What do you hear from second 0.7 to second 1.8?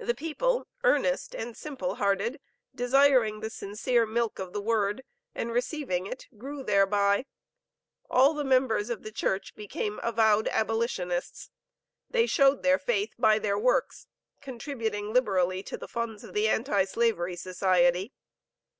earnest and